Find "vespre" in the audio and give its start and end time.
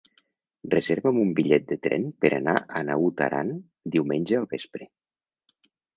4.55-4.89